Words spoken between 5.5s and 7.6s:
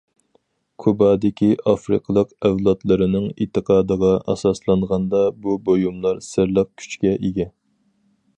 بۇيۇملار سىرلىق كۈچكە ئىگە.